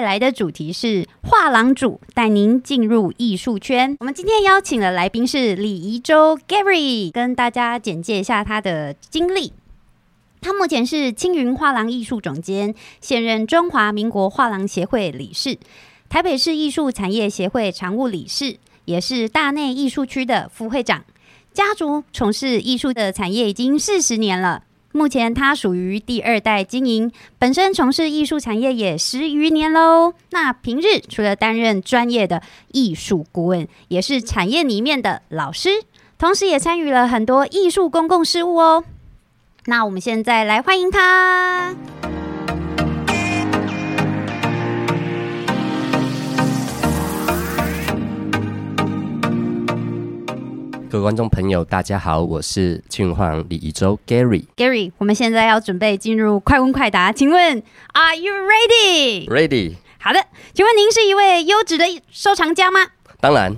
[0.00, 3.94] 带来的主题是画廊主带您进入艺术圈。
[4.00, 9.52] 我们今天邀请的来宾是李怡洲 Gary，跟大家简介一下他的经历。
[10.40, 15.58] 他目前是青云画廊艺术总监，现任中华民国画廊协会理事，
[16.08, 18.56] 台北市艺术产业协会常务理事，
[18.86, 21.04] 也是大内艺术区的副会长。
[21.52, 24.62] 家族从事艺术的产业已经四十年了。
[24.92, 30.14] 目前他属于第二代经营，本身从事艺术产业也十余年喽。
[30.30, 35.82] 那平日除了担任专业的艺术顾问，也是产业里面的老师，
[36.18, 38.84] 同时也参与了很多艺术公共事务哦。
[39.66, 41.76] 那我们现在来欢迎他。
[50.90, 54.44] 各位观众朋友，大家好，我是青云画廊李宜洲 Gary。
[54.56, 59.76] Gary，我们现在要准备进入快问快答，请问 Are you ready？Ready？
[60.00, 62.80] 好的，请问您是一位优质的收藏家吗？
[63.20, 63.56] 当然，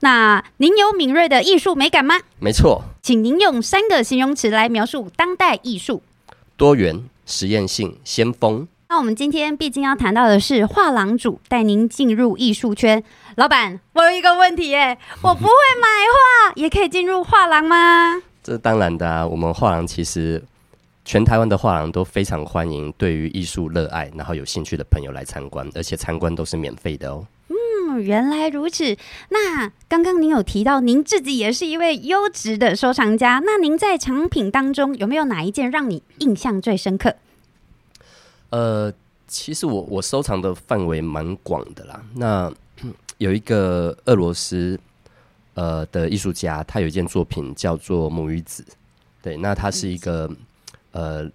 [0.00, 2.18] 那您有敏锐的艺术美感吗？
[2.40, 6.02] 没错，请您用三个形容词来描述当代艺术。
[6.56, 8.66] 多元、实验性、先锋。
[8.88, 13.02] 那我们今天毕竟要谈到的是画廊主带您进入艺术圈。
[13.36, 18.22] 老板，我有一个问题耶， 我不会买画，也可以进入画廊吗？
[18.42, 20.40] 这当然的啊，我们画廊其实
[21.04, 27.26] 全台湾的画廊都非常欢迎对于艺术热爱然后有兴趣的朋友来参观，而且参观都是免费的哦。
[27.48, 28.96] 嗯，原来如此。
[29.30, 37.16] 那刚刚您有提到您自己也是一位优质的收藏家，那您在藏品当中有没有哪一件让你印象最深刻？
[38.50, 38.92] 呃，
[39.26, 42.02] 其实我我收藏的范围蛮广的啦。
[42.14, 42.52] 那
[43.18, 44.78] 有一个俄罗斯
[45.54, 48.62] 呃的艺术家，他有一件作品叫做《母与子》，
[49.22, 50.30] 对，那他是一个
[50.92, 51.28] 呃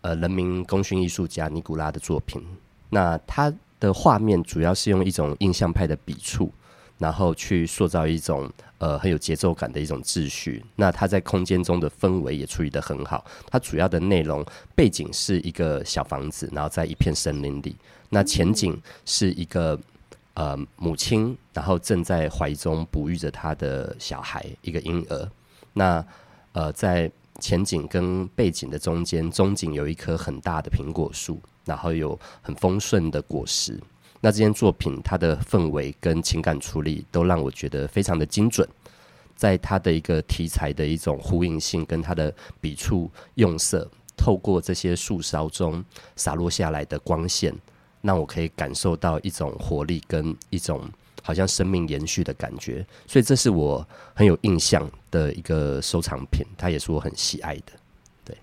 [0.00, 2.42] 呃人民功勋艺术家尼古拉的作品。
[2.90, 6.52] 那他的画面主要是用一种印象派的笔触，
[6.98, 8.50] 然后去塑造一种
[8.82, 10.60] 呃很有节奏感的一种秩序。
[10.74, 13.24] 那它在空间中的氛围也处理得很好。
[13.46, 17.76] 它主要的内容背景是一个小房子，然后在一片森林里。
[18.10, 18.76] 那前景
[19.06, 19.78] 是一个
[20.34, 25.30] 呃母亲，然后正在怀中哺育着她的小孩，一个婴儿。
[25.72, 26.04] 那
[26.52, 27.08] 呃在
[27.38, 33.80] 前景跟背景的中间，中景有一棵很大的苹果树，然后有很丰盛的果实。
[34.24, 38.66] 那这件作品它的氛围跟情感处理都让我觉得非常的精准，
[39.34, 45.84] 在它的一个题材的一种呼应性跟它的笔触用色，透过这些树梢中
[46.14, 47.52] 洒落下来的光线，
[48.00, 50.88] 让我可以感受到一种活力跟一种
[51.20, 53.84] 好像生命延续的感觉，所以这是我
[54.14, 57.72] 很有印象的一个收藏品，它也是我很喜爱的。
[58.24, 58.36] 对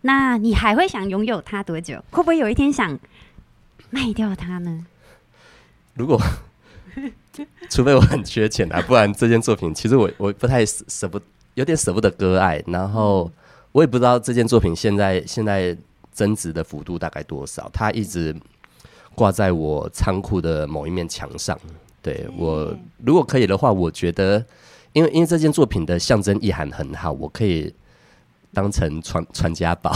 [0.00, 2.02] 那你还会想拥有它多久？
[2.10, 2.98] 会不会有一天想
[3.90, 4.86] 卖掉它呢？
[5.96, 6.20] 如果
[7.68, 11.20] 除非我很缺钱啊，不然这件作品其实我我不太舍舍不
[11.54, 13.30] 有点舍不得割爱，然后
[13.72, 15.76] 我也不知道这件作品现在现在
[16.12, 18.34] 增值的幅度大概多少，它一直
[19.14, 21.58] 挂在我仓库的某一面墙上。
[22.00, 22.74] 对我
[23.04, 24.44] 如果可以的话，我觉得
[24.92, 27.74] 因为因为这件作品的象征意涵很好，我可以
[28.54, 29.92] 当成传传家宝。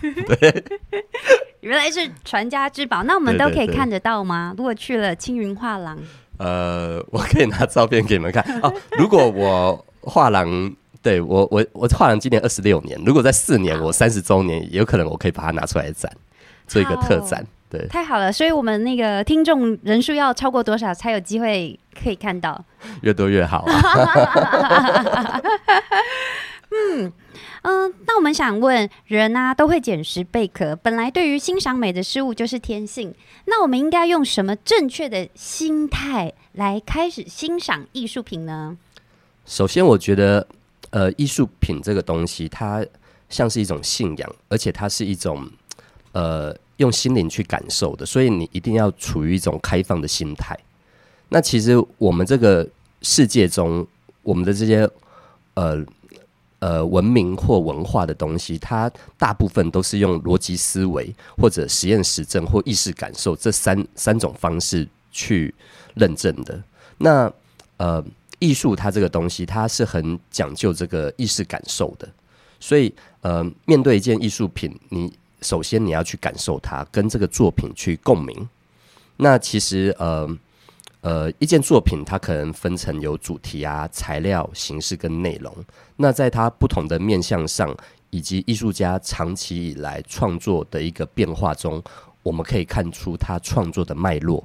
[1.60, 4.54] 原来是传家之宝，那我们都可以看得到吗？
[4.56, 5.98] 如果去了青云画廊，
[6.38, 8.72] 呃，我可以拿照片给你们看 哦。
[8.98, 16.10] 如果我画廊，对我我我画廊今年二十六年，如果在四年我三十周年，有可能我可以把它拿出来展，
[16.66, 17.46] 做一个特展。
[17.68, 18.32] 对，太好了！
[18.32, 22.64] 所以我们那个听众人数要超过多少才有机会可以看到？
[23.02, 25.40] 越多越好啊。
[26.72, 27.12] 嗯，
[27.62, 38.76] 嗯那我们想问，人啊都会捡拾贝壳，本来对于欣赏美的事物就是天性，那我们应该用什么正确的心态来开始欣赏艺术品呢？
[39.44, 40.46] 首先，我觉得
[40.90, 42.84] 呃，艺术品这个东西，它
[43.28, 45.48] 像是一种信仰，而且它是一种
[46.12, 50.58] 呃用心灵去感受的，所以你一定要处于一种开放的心态。
[51.28, 52.66] 那其实我们这个
[53.02, 53.86] 世界中，
[54.22, 54.88] 我们的这些
[55.54, 55.84] 呃
[56.60, 65.52] 呃文明或文化的东西，它大部分都是用逻辑思维或者实验实证或意识感受这三三种方式去
[65.94, 66.62] 认证的。
[66.98, 67.30] 那
[67.78, 68.04] 呃，
[68.38, 72.08] 艺术它这个东西，它是很讲究这个意识感受的，
[72.60, 75.10] 所以呃，面对一件艺术品，你
[75.40, 78.48] 首先你要去感受它，跟这个作品去共鸣。
[79.16, 80.28] 那其实呃
[81.02, 85.54] 呃，一件作品它可能分成有主题啊、材料、形式跟内容。
[85.96, 87.74] 那在它不同的面向上，
[88.10, 91.82] 以及艺术家长期以来创作的一个变化中，
[92.22, 94.44] 我们可以看出他创作的脉络，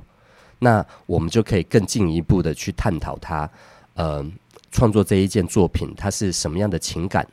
[0.59, 3.49] 那我们就可以更进一步的去探讨他，
[3.95, 4.25] 呃，
[4.71, 7.27] 创作这一件作品，它是什么样的情感，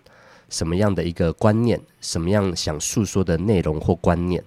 [0.48, 4.42] 什么样的一个观念，什么样想诉说的内容或观念。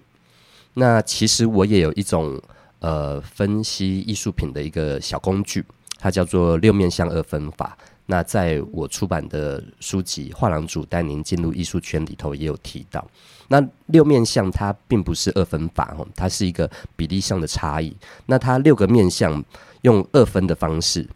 [0.74, 2.42] 那其实我也有一种
[2.85, 5.65] 呃分析艺术品的一个小工具，
[5.97, 7.75] 它叫做六面相二分法。
[8.05, 13.03] 那在我出版的书籍《画廊主带您进入艺术圈》里头也有提到。
[13.47, 17.95] 那六面相它并不是二分法哦，它是一个比例上的差异。
[18.27, 19.43] 那它六个面相
[19.81, 21.07] 用二分的方式，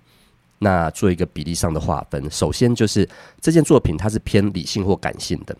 [0.57, 2.31] 那做一个比例上的划分。
[2.31, 3.07] 首先就是
[3.39, 5.55] 这件作品它是偏理性或感性的，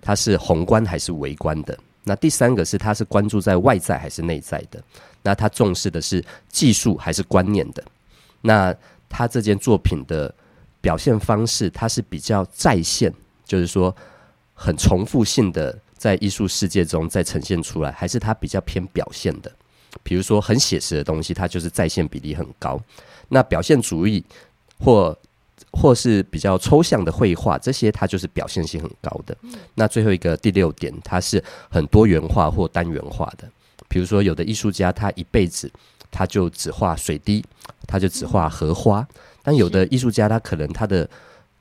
[0.00, 1.76] 它是宏观还是微观的。
[2.04, 4.82] 那第三个是他是关注在外在还是内在的。
[5.22, 7.82] 那他重视的是技术还是观念的。
[8.40, 8.74] 那
[9.08, 10.34] 他这件作品的。
[10.82, 13.12] 表现方式，它是比较再现，
[13.44, 13.94] 就是说
[14.54, 19.52] 很重复性的在艺术世界中再呈现出来，还是它比较偏表现的？
[20.02, 22.80] 比如说很写实的东西，它就是再现比例很高。
[23.28, 24.24] 那表现主义
[24.82, 25.14] 或
[25.72, 29.36] 或是比较抽象的绘画，这些它就是表现性很高的。
[29.74, 33.48] 那最后一个第六点，它是很多元化或单元化的。
[33.88, 35.70] 比如说有的艺术家，他一辈子
[36.10, 37.44] 他就只画水滴，
[37.86, 39.06] 他就只画荷花。
[39.42, 41.08] 但有的艺术家，他可能他的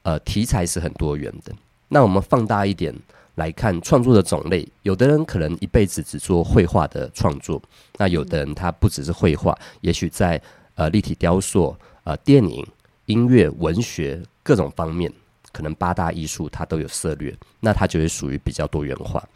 [0.04, 1.52] 呃题材是很多元的。
[1.88, 2.94] 那我们放大一点
[3.36, 7.60] 来看创作的种类，有的人可能一辈子只做绘画的创作，
[7.98, 10.40] 那有的人他不只是绘画，也许在
[10.76, 12.64] 呃立体雕塑、呃电影、
[13.10, 15.12] 音乐、文学各种方面，
[15.52, 19.28] 可能八大艺术它都有涉略，那它就会属于比较多元化。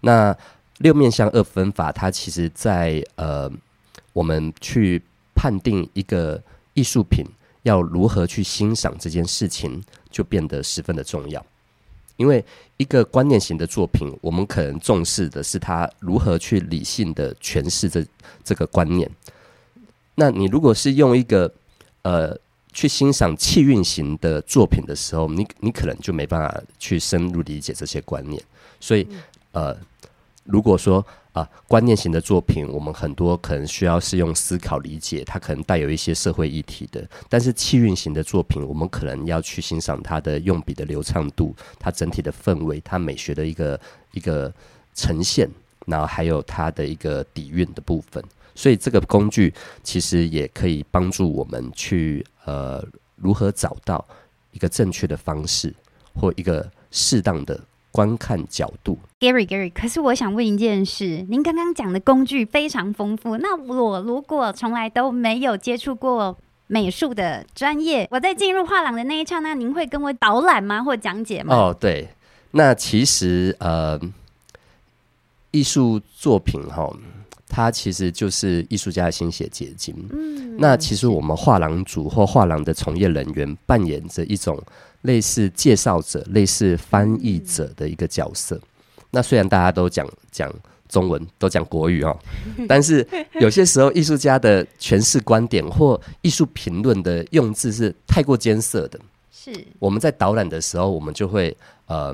[0.00, 0.36] 那
[0.78, 3.50] 六面相二分法，它其实在呃
[4.12, 5.02] 我们去
[5.34, 6.40] 判定一个
[6.74, 7.24] 艺术品。
[7.62, 11.44] 要如何去欣赏这件事情，就变得十分的重要。
[12.16, 12.42] 因为
[12.78, 18.06] 一个观念型的作品，我们可能重视的是它如何去理性的诠释这
[18.42, 19.10] 这个观念。
[20.14, 21.52] 那你如果是用一个
[22.02, 22.34] 呃
[22.72, 28.42] 去欣赏气韵型的作品的时候，你你可能就没办法去深入理解这些观念。
[28.80, 29.06] 所以
[29.52, 29.76] 呃，
[30.44, 37.08] 如果说啊，观念型的作品，我们很多可能需要是用思考理解，它可能带有一些社会议题的。
[37.28, 43.80] 但是气韵型的作品，我们可能要去欣赏它的用笔的流畅度，它整体的氛围，它美学的一个
[44.12, 44.52] 一个
[44.94, 45.48] 呈现，
[45.86, 48.22] 然后还有它的一个底蕴的部分。
[48.54, 49.54] 所以这个工具
[49.84, 52.82] 其实也可以帮助我们去呃
[53.16, 54.04] 如何找到
[54.52, 55.74] 一个正确的方式
[56.14, 57.60] 或一个适当的。
[57.90, 66.36] 观看角度，Gary Gary，可是我想问一件事，您刚刚讲的工具非常丰富，那我如果从来都没有接触过
[66.66, 71.56] 美术的专业，我在进入画廊的那一刹那，您会跟我导览吗，或讲解吗？
[71.56, 72.08] 哦，对，
[72.52, 73.98] 那其实呃，
[75.50, 76.94] 艺术作品哈，
[77.48, 79.94] 它其实就是艺术家的心血结晶。
[80.10, 84.62] 嗯，那其实我们画廊主或画廊的从业人员扮演着一种。
[85.02, 88.60] 类似介绍者、类似翻译者的一个角色。
[89.12, 90.52] 那虽然大家都讲讲
[90.88, 92.18] 中文，都讲国语哦，
[92.68, 98.98] 但是有些时候艺术家的诠释观点或艺术评论的用字是太过艰涩的。
[99.30, 101.56] 是我们在导览的时候，我们就会
[101.86, 102.12] 呃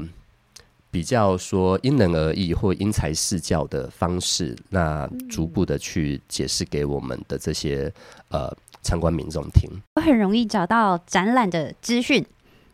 [0.95, 7.93] 比较说因人而异或因材施教的方式，那逐步的去解释给我们的这些
[8.29, 8.49] 呃
[8.81, 9.69] 参观民众听。
[9.97, 12.25] 我很容易找到展览的资讯。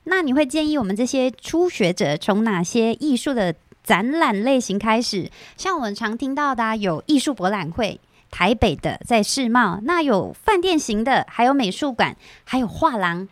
[0.05, 5.31] 那你会建议我们这些初学者从哪些艺术的展览类型开始？
[5.57, 7.99] 像我们常听到的，有艺术博览会，
[8.31, 13.27] 台北的在世贸，那有饭店型的，还有美术馆，还有画廊。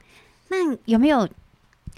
[0.49, 1.29] 那有没有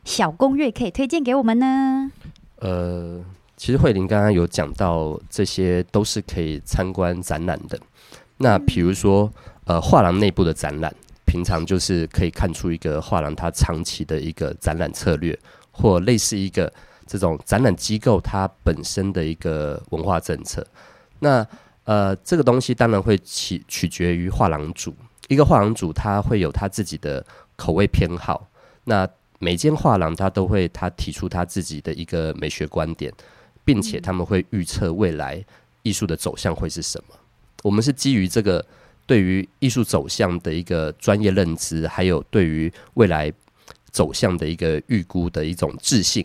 [0.04, 2.10] 小攻略可以推荐给我们呢？
[2.60, 3.20] 呃，
[3.56, 7.78] 其实慧玲刚刚有讲到，这些都是可以参观展览的。
[8.38, 9.30] 那比如说，
[9.64, 10.94] 呃，画廊内部的展览。
[11.26, 15.38] 平常就是可以看出一个画廊它长期的一个展览策略，
[15.70, 16.72] 或类似一个
[17.06, 20.66] 这种展览机构它本身的一个文化政策。
[21.20, 21.46] 那
[21.84, 24.92] 呃，这个东西当然会取取决于画廊主，
[25.28, 27.24] 一个画廊主他会有他自己的
[27.54, 28.48] 口味偏好。
[28.82, 29.08] 那
[29.40, 33.12] 每间画廊他都会他提出他自己的一个美学观点，
[33.64, 35.44] 并且他们会预测未来
[35.82, 37.16] 艺术的走向会是什么。
[37.64, 38.64] 我们是基于这个。
[39.06, 43.32] 对于艺术走向的一个专业认知，还有对于未来
[43.90, 46.24] 走向的一个预估的一种自信，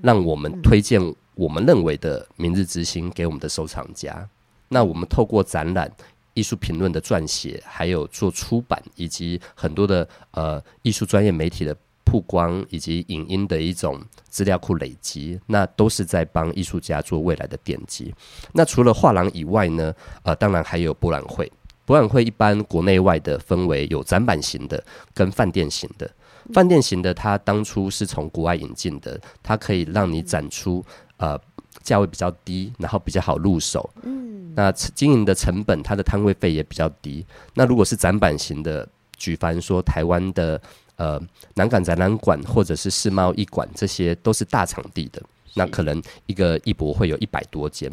[0.00, 1.00] 让我们推荐
[1.34, 4.28] 我们认为的明日之星给我们的收藏家。
[4.68, 5.90] 那我们透过展览、
[6.34, 11.76] 艺术评论的撰写，还有做出版，以及很多的呃艺术专业媒体的
[12.14, 18.14] 曝光以及影音的一种资料库累积，那都是在帮艺术家做未来的奠基。
[18.52, 19.92] 那除了画廊以外呢，
[20.22, 21.50] 呃，当然还有博览会。
[21.84, 24.80] 博览会一般国内外的分为有展板型的
[25.12, 26.08] 跟饭店型的。
[26.52, 30.84] 饭店型的，它当初是从国外引进的，它可以让你展出
[31.16, 31.36] 呃
[31.82, 33.90] 价位比较低，然后比较好入手。
[34.04, 37.26] 嗯，那经营的成本，它的摊位费也比较低。
[37.54, 40.60] 那如果是展板型的，举凡说台湾的
[40.96, 41.20] 呃
[41.54, 45.22] 南港展览馆或者是世贸艺馆，这些都是大场地的，
[45.54, 47.90] 那可能一个艺博会有一百多间。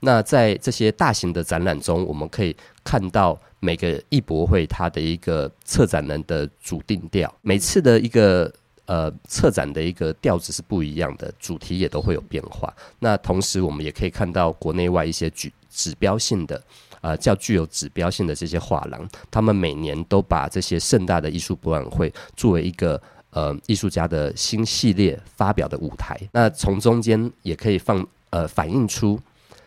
[0.00, 8.52] 那在这些大型的展览中，我们可以看到每个艺博会它的一个策展人的主定调，每次的一个
[8.86, 12.72] 呃策展的一个调子是不一样的，主题也都会有变化。
[13.00, 16.62] 那同时，我们也可以看到国内外一些举指标性的
[17.00, 23.00] 呃较具有指标性的这些画廊，他们每年都把这些盛大的艺术博览会作为一个
[23.30, 26.18] 呃艺术家的新系列发表的舞台。
[26.32, 29.20] 那从中间也可以放呃反映出。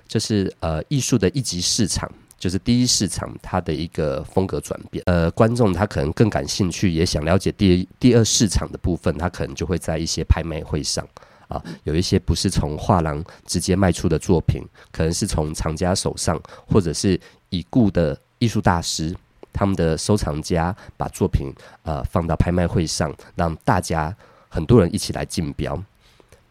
[0.08, 5.02] 就是呃，艺术的一级市场，就是第一市场，它的一个风格转变。
[5.08, 11.08] 呃，观众他可能更感兴趣，也想了解第第二市场的部分，他可能就会在一些拍卖会上
[11.52, 19.14] 啊，有一些不是从画廊直接卖出的作品，可能是从藏家手上，或者是已故的艺术大师
[19.52, 21.54] 他们的收藏家把作品
[21.84, 24.16] 呃放到拍卖会上，让大家
[24.48, 25.78] 很多人一起来竞标。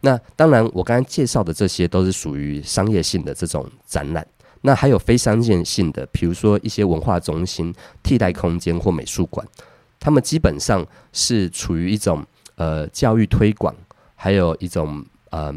[0.01, 4.25] 那当然，我刚才介绍的这些都是属于商业性的这种展览。
[4.61, 9.47] 那还有非商业性的，比如说一些文化中心、替代空间或美术馆，
[9.99, 12.23] 他们基本上是处于一种
[12.55, 13.75] 呃教育推广，
[14.23, 15.51] 还有一种呃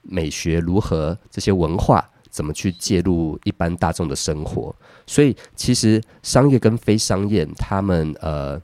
[0.00, 4.74] 美学如何这些文化怎么去介入一般大众的生活。
[5.06, 8.58] 所以其实商业跟非商业，他们呃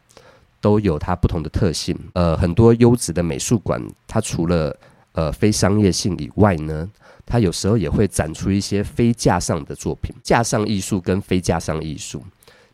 [0.59, 1.95] 都有它不同的特性。
[2.15, 4.75] 呃，很多优质的美术馆，它除了
[5.13, 6.89] 呃，非商业性以外呢，
[7.27, 10.15] 它有时候也会展出一些非架上的作品。
[10.23, 12.25] 架上艺术跟非架上艺术，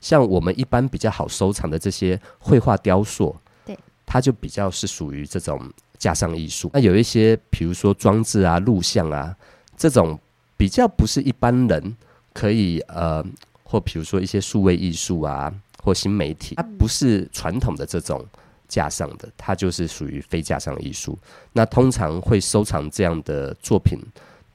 [0.00, 3.34] 像我们一般比较好收藏的这些绘画雕塑，
[3.66, 5.60] 对，它就比较是属于这种
[5.98, 6.70] 架上艺术。
[6.72, 9.36] 那有一些，比如说装置啊、录像啊，
[9.76, 10.18] 这种
[10.56, 11.96] 比较不是一般人
[12.32, 13.24] 可以呃，
[13.64, 15.52] 或比如说一些数位艺术啊，
[15.82, 18.24] 或新媒体，它不是传统的这种。
[18.68, 21.18] 架上的，它就是属于非架上艺术。
[21.54, 23.98] 那通常会收藏这样的作品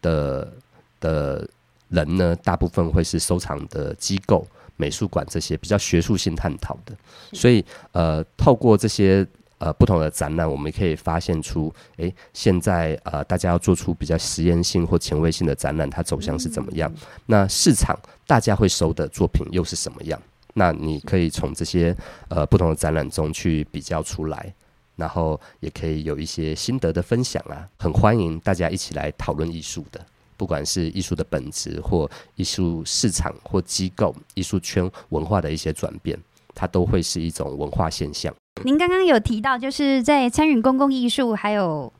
[0.03, 0.53] 的
[0.99, 1.49] 的
[1.89, 4.45] 人呢，大部分会是收藏的机构、
[4.75, 6.95] 美术馆这些比较学术性探讨的。
[7.31, 9.25] 所以，呃，透过这些
[9.63, 16.93] 呃不同的展览，我们可以发现出，诶，现在呃大家要做出比较实验性或前卫性的展览，它走向是怎么样？
[17.27, 20.21] 那市场大家会收的作品又是什么样？
[20.53, 21.95] 那你可以从这些
[22.27, 24.53] 呃不同的展览中去比较出来，
[24.97, 30.05] 然后也可以有一些心得的分享啊，很欢迎大家一起来讨论艺术的，
[30.35, 36.19] 不管是艺术的本质或艺术市场或机构、艺术圈文化的一些转变，
[36.53, 38.33] 它都会是一种文化现象。
[38.61, 41.91] 您刚刚有提到，就是在参与公共艺术还有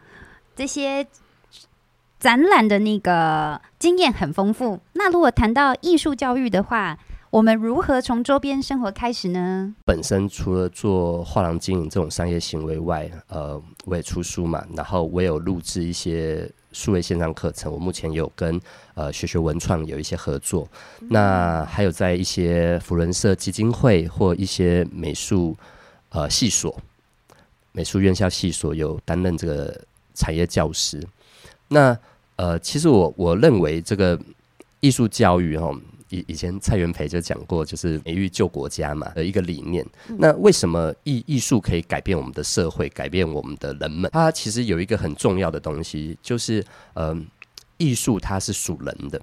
[0.56, 1.06] 这些
[2.20, 4.80] 展览的那个经验很丰富。
[4.94, 6.98] 那如果谈到艺术教育的话，
[7.32, 9.74] 我们如何从周边生活开始呢？
[9.84, 17.74] 本身除了做画廊经营这种商业行为外，呃，我也出书嘛，然后我有录制一些数位线上课程。
[17.74, 18.62] 我目前有跟
[18.94, 20.66] 呃学学文创有一些合作，
[21.10, 25.58] 那还有在一些福伦社基金会或一些美术
[26.14, 26.74] 呃系所、
[27.74, 29.78] 美术院校系所有担任这个
[30.16, 31.06] 产业教师。
[31.68, 31.98] 那
[32.38, 34.18] 呃，其实我我认为这个
[34.80, 35.70] 艺术教育哈。
[36.10, 39.84] 以以前蔡元培就讲过，就是美育救国家嘛的一个理念。
[40.20, 44.12] 那为什么艺艺术可以改变我们的社会，改变我们的人们？
[44.14, 47.18] 它其实有一个很重要的东西，就是呃，
[47.78, 49.20] 艺术它是属人的，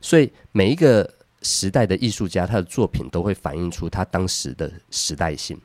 [0.00, 1.06] 所以每一个
[1.42, 5.60] 时代的艺术家，他的作品都会反映出他当时的时代性。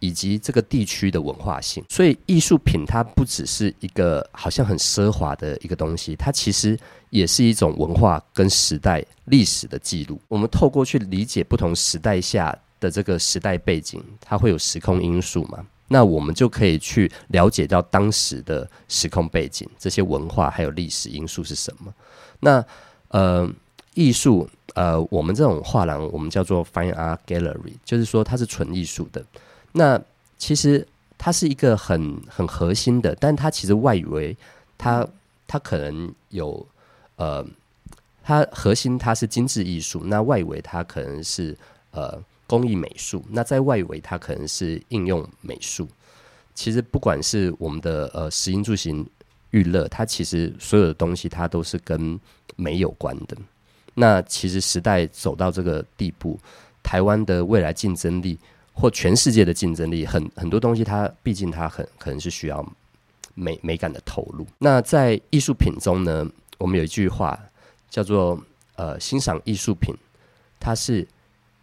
[0.00, 6.76] 以及这个地区的文化性，所以艺术品它不只是一个好像很奢华的一个东西，它其实
[7.10, 10.18] 也是一种文化跟时代历史的记录。
[10.26, 15.64] 我们透过去理解不同时代下的这个时代背景，它会有时空因素嘛？
[15.86, 21.92] 那我们就可以去了解到当时的时空背景，这些文化还有历史因素是什么？
[22.40, 22.64] 那
[23.08, 23.46] 呃，
[23.94, 29.22] 艺术呃，我们这种画廊，我们叫做 Fine Art Gallery，就是说它是纯艺术的。
[29.72, 30.00] 那
[30.38, 30.86] 其实
[31.18, 34.36] 它是一个很很核心的，但它其实外围
[34.78, 35.06] 它
[35.46, 36.66] 它可能有
[37.16, 37.44] 呃，
[38.22, 41.56] 它核心它是精致艺术，那外围它可能是
[41.90, 45.86] 呃工艺美术，那在外围它可能是应用美术。
[46.54, 49.06] 其实不管是我们的呃食衣住行
[49.50, 52.18] 娱乐，它其实所有的东西它都是跟
[52.56, 53.36] 美有关的。
[53.94, 56.38] 那其实时代走到这个地步，
[56.82, 58.38] 台湾的未来竞争力
[58.80, 62.66] 或全世界的竞争力，很很多东西它毕竟它很可能是需要
[63.34, 64.46] 美美感的投入。
[64.58, 66.26] 那在艺术品中呢，
[66.58, 67.38] 我们有一句话
[67.90, 68.42] 叫做
[68.76, 69.94] 呃欣赏艺术品，
[70.58, 71.06] 它是。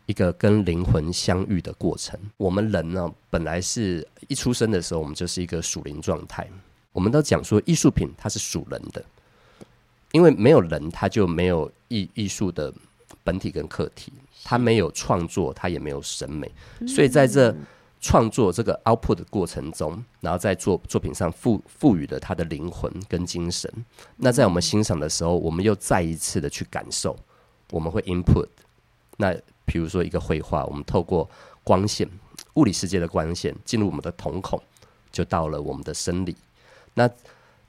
[0.07, 2.17] 一个跟灵魂相遇的过程。
[2.37, 6.47] 我们人呢，本来是一出生的时候，我们就是一个属灵状态。
[6.93, 9.03] 我们都讲说，艺术品它是属人的，
[10.13, 12.73] 因为没有人，他就没有艺艺术的
[13.23, 14.11] 本体跟客体，
[14.43, 16.51] 他没有创作，他也没有审美。
[16.87, 17.55] 所以在这
[17.99, 23.71] 创作这个 output 的过程中，然后在作作品上赋赋予了他的灵魂跟精神。
[24.17, 27.17] 那在我们欣赏的时候，我们又再一次的去感受，
[27.71, 28.47] 我们会 input
[29.17, 29.35] 那。
[29.69, 31.29] 比如说一个绘画，我们透过
[31.61, 32.09] 光线、
[32.53, 34.57] 物理世界的光线进入我们的瞳孔，
[35.11, 36.33] 就到了我们的生理。
[36.93, 37.09] 那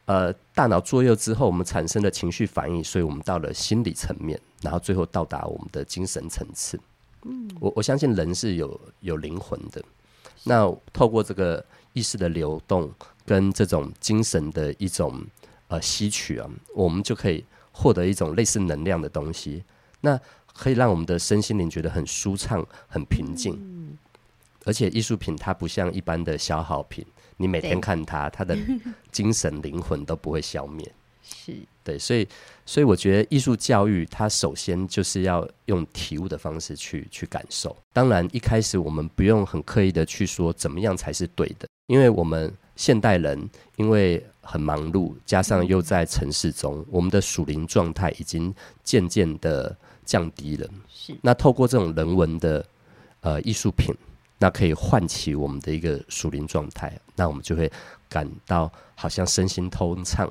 [0.04, 6.78] 呃，大脑作用之后，我们产生的情绪反应，所以我们到了心理层面，然后最后到达我们的精神层次。
[7.24, 9.82] 嗯，我我相信人是有有灵魂的。
[10.44, 12.92] 那透过这个意识的流动
[13.26, 15.20] 跟这种精神的一种
[15.66, 19.64] 呃吸取啊，我们就可以获得一种类似能量的东西。
[20.00, 20.18] 那
[20.54, 23.96] 可以让我们的身心灵觉得很舒畅、很平静，
[24.64, 27.04] 而且艺术品它不像一般的消耗品，
[27.36, 28.56] 你每天看它，它的
[29.10, 30.92] 精神灵魂都不会消灭。
[31.34, 31.54] 是
[31.84, 32.26] 对，所以，
[32.66, 37.76] 所以我觉得艺术教育它首先就是要用体悟的方式去去感受。
[37.92, 49.76] 当然，一开始我们不用很刻意的去说怎么样才是对的，因为我们现代人因为很忙碌，加上又在城市中，我们的属灵状态已经渐渐的。
[50.08, 52.64] 降低了，是那透过这种人文的
[53.20, 53.94] 呃艺术品，
[54.38, 57.70] 那可以唤起我们的一个属灵状态，那我们就会
[58.08, 60.26] 感到好像身心通畅，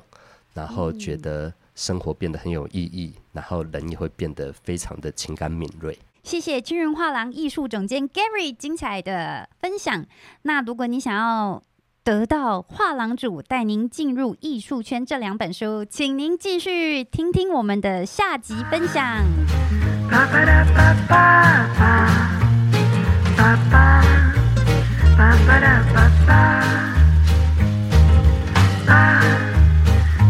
[0.58, 5.96] 然后觉得生活变得很有意义，然后人也会变得非常的情感敏锐。
[6.24, 10.04] 谢谢金人画廊艺术总监 Gary 精彩的分享。
[10.42, 11.62] 那如果你想要
[12.02, 19.22] 得到画廊主带您进入艺术圈这两本书，请您继续听听我们的下集分享。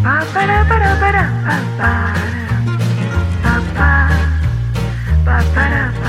[0.05, 1.93] Ba-ba-da-ba-da-ba-da-ba-ba-da.
[3.45, 3.93] Ba-ba.
[5.27, 6.08] Ba-ba-da-ba.